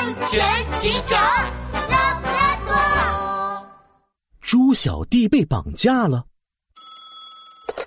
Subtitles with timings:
[0.00, 0.42] 安全
[0.80, 1.20] 警长
[1.90, 2.74] 拉布拉多。
[4.40, 6.24] 猪小弟被绑架了。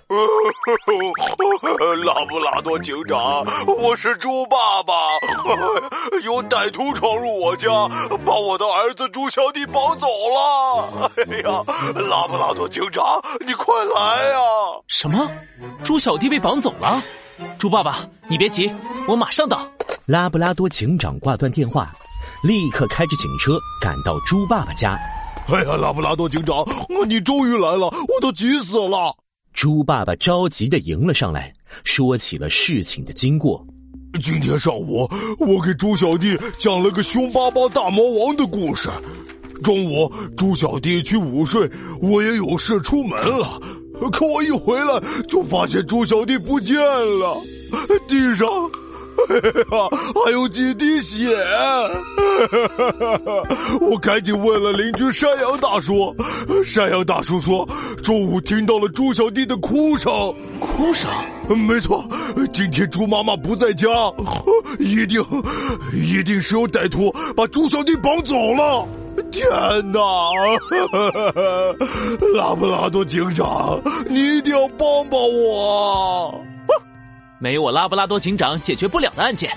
[2.04, 4.94] 拉布拉多警长，我是猪爸爸。
[6.22, 7.68] 有歹徒闯入我家，
[8.24, 11.10] 把我的儿子猪小弟绑走了。
[11.32, 11.64] 哎呀，
[12.08, 14.38] 拉布拉多警长，你快来呀！
[14.86, 15.28] 什么？
[15.82, 17.02] 猪小弟被绑走了？
[17.58, 18.72] 猪爸爸，你别急，
[19.08, 19.66] 我马上到。
[20.06, 21.90] 拉布拉多警长挂断电话，
[22.44, 24.98] 立刻开着警车赶到猪爸爸家。
[25.48, 26.62] 哎呀，拉布拉多警长，
[27.08, 29.16] 你终于来了，我都急死了。
[29.54, 31.50] 猪爸爸着急的迎了上来，
[31.84, 33.66] 说起了事情的经过。
[34.20, 38.90] 今天上午，我给猪小弟讲了个凶巴巴大魔王的故事。
[39.62, 41.66] 中午，猪小弟去午睡，
[42.02, 43.58] 我也有事出门了。
[44.12, 47.40] 可我一回来，就发现猪小弟不见了，
[48.06, 48.46] 地上。
[50.24, 51.36] 还有几滴血，
[53.80, 56.14] 我赶紧问了邻居山羊大叔。
[56.64, 57.68] 山羊大叔说，
[58.02, 60.12] 中午听到了猪小弟的哭声。
[60.60, 61.08] 哭声？
[61.48, 62.04] 没错，
[62.52, 63.88] 今天猪妈妈不在家，
[64.78, 65.22] 一定，
[65.92, 68.86] 一定是有歹徒把猪小弟绑走了。
[69.30, 69.46] 天
[69.92, 70.00] 哪！
[72.34, 76.44] 拉布拉多警长，你一定要帮帮我。
[77.44, 79.54] 没有我拉布拉多警长解决不了的案件，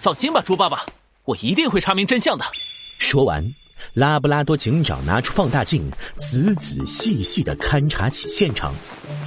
[0.00, 0.82] 放心吧，猪爸爸，
[1.26, 2.44] 我一定会查明真相的。
[2.96, 3.46] 说完，
[3.92, 8.72] 拉布拉多警长拿出放大镜，仔仔细细的勘察起现场。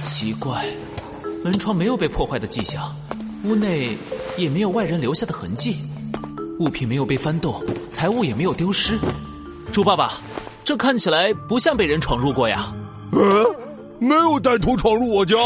[0.00, 0.66] 奇怪，
[1.44, 2.92] 门窗没有被破坏的迹象，
[3.44, 3.96] 屋内
[4.36, 5.78] 也没有外人留下的痕迹，
[6.58, 8.98] 物品没有被翻动，财物也没有丢失。
[9.70, 10.14] 猪爸爸，
[10.64, 12.74] 这看起来不像被人闯入过呀。
[13.12, 13.54] 呃，
[14.00, 15.36] 没有歹徒闯入我家。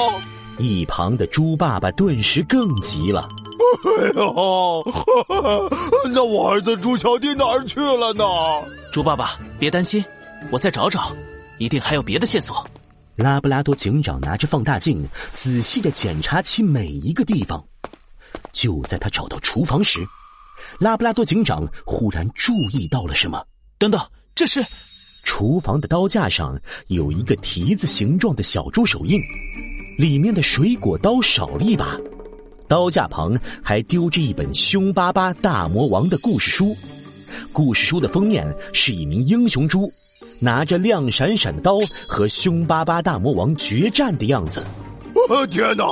[0.61, 3.29] 一旁的猪爸爸顿时更急了。
[3.85, 4.15] 哎呀，
[6.13, 8.25] 那我儿子猪小弟哪儿去了呢？
[8.93, 10.05] 猪爸爸，别担心，
[10.51, 11.13] 我再找找，
[11.59, 12.65] 一定还有别的线索。
[13.17, 17.63] 拉布拉多警长拿着放大镜，仔细的检查起每一个地方。
[18.53, 20.05] 就在他找到厨房时，
[20.79, 23.45] 拉布拉多警长忽然注意到了什么。
[23.79, 24.01] 等等，
[24.35, 24.65] 这是
[25.23, 29.21] 厨房的刀架上有一个蹄子形状的小猪手印。
[30.01, 31.95] 里面的水果刀少了一把，
[32.67, 36.75] 刀架旁还丢着一本凶巴巴大魔王的故事书。
[37.53, 39.93] 故事书的封面是一名英雄猪，
[40.41, 44.65] 拿着亮闪闪的刀和凶巴巴大魔王决战的样子。
[45.51, 45.85] 天哪，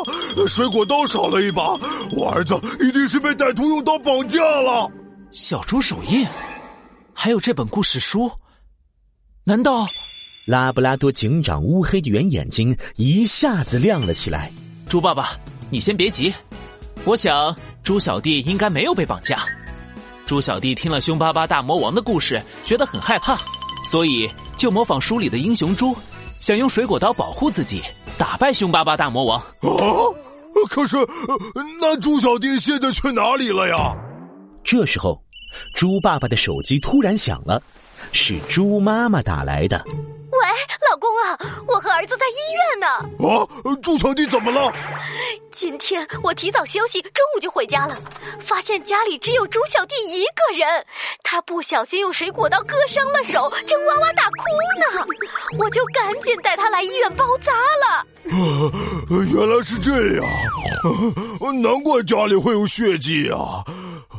[0.46, 1.78] 水果刀少了一把，
[2.16, 4.90] 我儿子一定是被歹徒用刀绑架了。
[5.32, 6.26] 小猪手印，
[7.12, 8.30] 还有这本故事书，
[9.44, 9.86] 难道？
[10.48, 14.50] 拉布拉多警长乌黑的圆眼睛一下子亮了起来。
[14.88, 15.32] 猪爸爸，
[15.68, 16.32] 你先别急，
[17.04, 17.54] 我想
[17.84, 19.36] 猪小弟应该没有被绑架。
[20.24, 23.38] 猪小弟听了凶巴巴大魔王的故事，觉得很害怕，
[23.84, 24.26] 所以
[24.56, 25.94] 就模仿书里的英雄猪，
[26.40, 27.82] 想用水果刀保护自己，
[28.16, 29.38] 打败凶巴巴大魔王。
[29.38, 29.44] 啊！
[30.70, 30.96] 可是，
[31.78, 33.94] 那猪小弟现在去哪里了呀？
[34.64, 35.22] 这时候，
[35.74, 37.62] 猪爸爸的手机突然响了，
[38.12, 39.84] 是猪妈妈打来的。
[40.58, 42.86] 喂，老公啊，我和儿子在医院呢。
[43.28, 43.46] 啊，
[43.82, 44.72] 猪小弟怎么了？
[45.52, 47.96] 今天我提早休息，中午就回家了，
[48.40, 50.84] 发现家里只有猪小弟一个人，
[51.22, 54.36] 他不小心用水果刀割伤了手，正哇哇大哭
[54.78, 55.06] 呢。
[55.58, 58.06] 我就赶紧带他来医院包扎了。
[59.10, 60.26] 原来是这样，
[61.62, 63.64] 难怪家里会有血迹啊！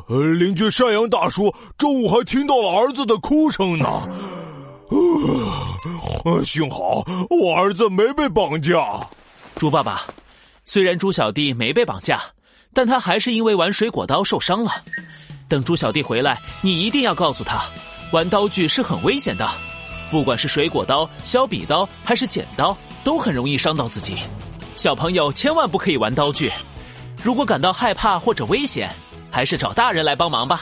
[0.08, 4.08] 邻居山羊大叔中午还听到了儿子的哭声呢。
[6.26, 9.08] 呃，幸好我儿子没被绑架。
[9.56, 10.02] 猪爸爸，
[10.66, 12.22] 虽然猪小弟没被绑架，
[12.74, 14.72] 但他还是因为玩水果刀受伤了。
[15.48, 17.62] 等猪小弟回来，你一定要告诉他，
[18.12, 19.50] 玩刀具是很危险的，
[20.12, 24.18] 不管是水果刀、削笔刀还是剪刀，都很容易伤到自己。
[24.76, 26.52] 小朋友千万不可以玩刀具。
[27.24, 28.90] 如果感到害怕或者危险，
[29.30, 30.62] 还是找大人来帮忙吧。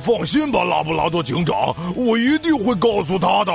[0.00, 3.52] 放心吧，拉布拉多警长，我一定会告诉他的。